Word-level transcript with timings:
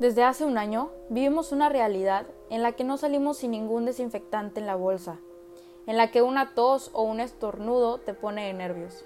Desde 0.00 0.24
hace 0.24 0.46
un 0.46 0.56
año 0.56 0.90
vivimos 1.10 1.52
una 1.52 1.68
realidad 1.68 2.24
en 2.48 2.62
la 2.62 2.72
que 2.72 2.84
no 2.84 2.96
salimos 2.96 3.36
sin 3.36 3.50
ningún 3.50 3.84
desinfectante 3.84 4.58
en 4.58 4.66
la 4.66 4.74
bolsa, 4.74 5.18
en 5.86 5.98
la 5.98 6.10
que 6.10 6.22
una 6.22 6.54
tos 6.54 6.88
o 6.94 7.02
un 7.02 7.20
estornudo 7.20 7.98
te 7.98 8.14
pone 8.14 8.46
de 8.46 8.54
nervios. 8.54 9.04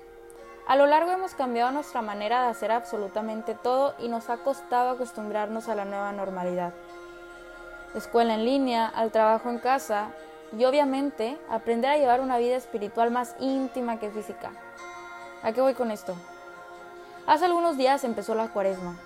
A 0.68 0.76
lo 0.76 0.86
largo 0.86 1.10
hemos 1.10 1.34
cambiado 1.34 1.72
nuestra 1.72 2.00
manera 2.00 2.44
de 2.44 2.50
hacer 2.50 2.70
absolutamente 2.70 3.56
todo 3.60 3.96
y 3.98 4.06
nos 4.06 4.30
ha 4.30 4.36
costado 4.44 4.90
acostumbrarnos 4.90 5.68
a 5.68 5.74
la 5.74 5.84
nueva 5.84 6.12
normalidad. 6.12 6.72
Escuela 7.96 8.34
en 8.34 8.44
línea, 8.44 8.86
al 8.86 9.10
trabajo 9.10 9.50
en 9.50 9.58
casa 9.58 10.10
y 10.56 10.64
obviamente 10.64 11.36
aprender 11.50 11.90
a 11.90 11.96
llevar 11.96 12.20
una 12.20 12.38
vida 12.38 12.54
espiritual 12.54 13.10
más 13.10 13.34
íntima 13.40 13.98
que 13.98 14.12
física. 14.12 14.52
¿A 15.42 15.50
qué 15.50 15.60
voy 15.60 15.74
con 15.74 15.90
esto? 15.90 16.14
Hace 17.26 17.46
algunos 17.46 17.76
días 17.76 18.04
empezó 18.04 18.36
la 18.36 18.52
cuaresma 18.52 18.96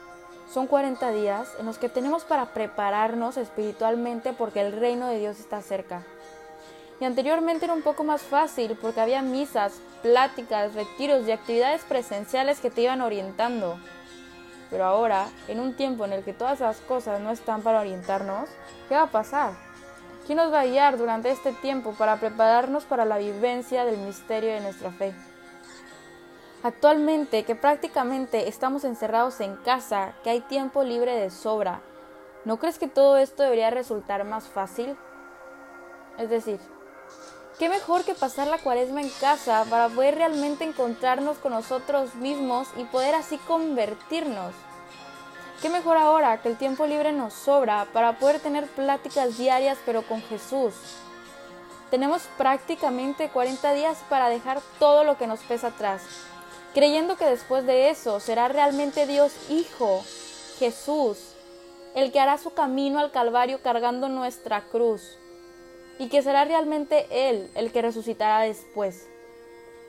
son 0.52 0.66
40 0.66 1.10
días 1.10 1.48
en 1.58 1.66
los 1.66 1.78
que 1.78 1.88
tenemos 1.88 2.24
para 2.24 2.46
prepararnos 2.46 3.36
espiritualmente 3.36 4.32
porque 4.32 4.60
el 4.60 4.72
reino 4.72 5.08
de 5.08 5.18
Dios 5.18 5.38
está 5.38 5.60
cerca. 5.60 6.02
Y 7.00 7.04
anteriormente 7.04 7.66
era 7.66 7.74
un 7.74 7.82
poco 7.82 8.02
más 8.02 8.22
fácil 8.22 8.76
porque 8.80 9.00
había 9.00 9.22
misas, 9.22 9.80
pláticas, 10.02 10.74
retiros 10.74 11.26
y 11.26 11.32
actividades 11.32 11.82
presenciales 11.82 12.60
que 12.60 12.70
te 12.70 12.82
iban 12.82 13.02
orientando. 13.02 13.78
Pero 14.70 14.84
ahora, 14.84 15.28
en 15.46 15.60
un 15.60 15.74
tiempo 15.74 16.04
en 16.04 16.12
el 16.12 16.24
que 16.24 16.32
todas 16.32 16.54
esas 16.54 16.78
cosas 16.78 17.20
no 17.20 17.30
están 17.30 17.62
para 17.62 17.80
orientarnos, 17.80 18.48
¿qué 18.88 18.94
va 18.94 19.02
a 19.02 19.10
pasar? 19.10 19.52
¿Quién 20.26 20.38
nos 20.38 20.52
va 20.52 20.60
a 20.60 20.66
guiar 20.66 20.98
durante 20.98 21.30
este 21.30 21.52
tiempo 21.52 21.92
para 21.92 22.16
prepararnos 22.16 22.84
para 22.84 23.04
la 23.04 23.18
vivencia 23.18 23.84
del 23.84 23.98
misterio 23.98 24.50
de 24.50 24.60
nuestra 24.60 24.90
fe? 24.90 25.14
Actualmente, 26.64 27.44
que 27.44 27.54
prácticamente 27.54 28.48
estamos 28.48 28.82
encerrados 28.82 29.40
en 29.40 29.54
casa, 29.58 30.14
que 30.24 30.30
hay 30.30 30.40
tiempo 30.40 30.82
libre 30.82 31.14
de 31.14 31.30
sobra, 31.30 31.80
¿no 32.44 32.58
crees 32.58 32.80
que 32.80 32.88
todo 32.88 33.16
esto 33.16 33.44
debería 33.44 33.70
resultar 33.70 34.24
más 34.24 34.48
fácil? 34.48 34.96
Es 36.18 36.30
decir, 36.30 36.58
¿qué 37.60 37.68
mejor 37.68 38.02
que 38.02 38.14
pasar 38.14 38.48
la 38.48 38.58
cuaresma 38.58 39.00
en 39.00 39.10
casa 39.20 39.64
para 39.70 39.88
poder 39.88 40.16
realmente 40.16 40.64
encontrarnos 40.64 41.38
con 41.38 41.52
nosotros 41.52 42.16
mismos 42.16 42.66
y 42.76 42.82
poder 42.86 43.14
así 43.14 43.38
convertirnos? 43.38 44.52
¿Qué 45.62 45.70
mejor 45.70 45.96
ahora 45.96 46.42
que 46.42 46.48
el 46.48 46.56
tiempo 46.56 46.86
libre 46.86 47.12
nos 47.12 47.34
sobra 47.34 47.86
para 47.92 48.18
poder 48.18 48.40
tener 48.40 48.66
pláticas 48.66 49.38
diarias 49.38 49.78
pero 49.86 50.02
con 50.02 50.20
Jesús? 50.22 50.74
Tenemos 51.92 52.22
prácticamente 52.36 53.28
40 53.28 53.74
días 53.74 53.98
para 54.08 54.28
dejar 54.28 54.60
todo 54.80 55.04
lo 55.04 55.16
que 55.16 55.28
nos 55.28 55.38
pesa 55.40 55.68
atrás 55.68 56.02
creyendo 56.78 57.16
que 57.16 57.24
después 57.24 57.66
de 57.66 57.90
eso 57.90 58.20
será 58.20 58.46
realmente 58.46 59.04
Dios 59.04 59.32
Hijo, 59.50 60.04
Jesús, 60.60 61.34
el 61.96 62.12
que 62.12 62.20
hará 62.20 62.38
su 62.38 62.54
camino 62.54 63.00
al 63.00 63.10
Calvario 63.10 63.60
cargando 63.62 64.08
nuestra 64.08 64.60
cruz, 64.60 65.18
y 65.98 66.08
que 66.08 66.22
será 66.22 66.44
realmente 66.44 67.08
Él 67.10 67.50
el 67.56 67.72
que 67.72 67.82
resucitará 67.82 68.42
después. 68.42 69.08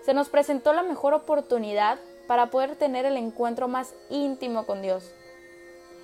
Se 0.04 0.16
nos 0.16 0.30
presentó 0.30 0.74
la 0.74 0.82
mejor 0.82 1.14
oportunidad 1.14 2.00
para 2.26 2.48
poder 2.48 2.76
tener 2.76 3.06
el 3.06 3.18
encuentro 3.18 3.68
más 3.68 3.94
íntimo 4.10 4.66
con 4.66 4.82
Dios. 4.82 5.12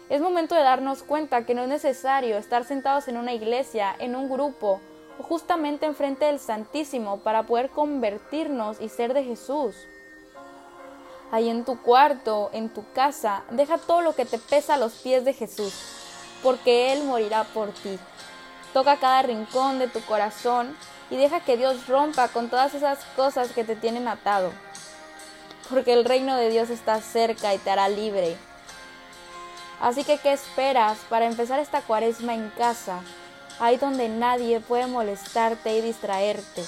Es 0.10 0.22
momento 0.22 0.54
de 0.54 0.62
darnos 0.62 1.02
cuenta 1.02 1.48
que 1.48 1.56
no 1.56 1.64
es 1.64 1.68
necesario 1.68 2.38
estar 2.38 2.64
sentados 2.64 3.08
en 3.08 3.18
una 3.18 3.34
iglesia, 3.34 3.96
en 3.98 4.16
un 4.16 4.30
grupo, 4.30 4.80
o 5.18 5.24
justamente 5.24 5.88
enfrente 5.88 6.26
del 6.26 6.38
Santísimo 6.38 7.22
para 7.22 7.48
poder 7.48 7.72
convertirnos 7.72 8.80
y 8.80 8.90
ser 8.90 9.16
de 9.16 9.24
Jesús 9.24 9.88
ahí 11.36 11.50
en 11.50 11.66
tu 11.66 11.82
cuarto, 11.82 12.50
en 12.54 12.70
tu 12.70 12.90
casa, 12.94 13.44
deja 13.52 13.78
todo 13.78 14.00
lo 14.00 14.16
que 14.16 14.24
te 14.24 14.40
pesa 14.40 14.76
a 14.76 14.78
los 14.78 14.94
pies 14.94 15.26
de 15.26 15.34
Jesús, 15.34 15.74
porque 16.42 16.94
Él 16.94 17.04
morirá 17.04 17.44
por 17.44 17.72
ti. 17.74 18.00
Toca 18.72 18.96
cada 18.96 19.22
rincón 19.22 19.78
de 19.78 19.90
tu 19.90 20.00
corazón 20.06 20.78
y 21.10 21.18
deja 21.18 21.42
que 21.42 21.58
Dios 21.58 21.88
rompa 21.88 22.30
con 22.30 22.50
todas 22.50 22.74
esas 22.74 23.00
cosas 23.18 23.52
que 23.52 23.66
te 23.66 23.76
tienen 23.76 24.08
atado, 24.08 24.50
porque 25.70 25.92
el 25.92 26.06
reino 26.06 26.38
de 26.38 26.50
Dios 26.50 26.70
está 26.70 27.02
cerca 27.02 27.54
y 27.54 27.58
te 27.58 27.70
hará 27.70 27.90
libre. 27.90 28.38
Así 29.82 30.06
que, 30.06 30.18
¿qué 30.18 30.32
esperas 30.32 30.98
para 31.10 31.26
empezar 31.26 31.60
esta 31.60 31.82
cuaresma 31.82 32.34
en 32.34 32.50
casa, 32.52 33.02
ahí 33.60 33.76
donde 33.76 34.08
nadie 34.08 34.62
puede 34.62 34.88
molestarte 34.88 35.78
y 35.78 35.82
distraerte? 35.82 36.64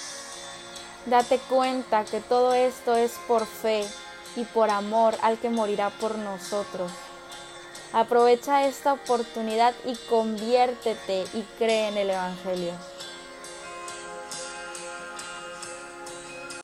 Date 1.05 1.39
cuenta 1.47 2.03
que 2.03 2.19
todo 2.19 2.53
esto 2.53 2.97
es 2.97 3.13
por 3.29 3.45
fe 3.45 3.87
y 4.35 4.43
por 4.43 4.69
amor 4.69 5.15
al 5.21 5.37
que 5.37 5.49
morirá 5.49 5.89
por 5.89 6.17
nosotros. 6.17 6.91
Aprovecha 7.93 8.67
esta 8.67 8.93
oportunidad 8.93 9.73
y 9.85 9.95
conviértete 10.09 11.25
y 11.33 11.41
cree 11.57 11.87
en 11.87 11.97
el 11.97 12.09
Evangelio. 12.09 12.73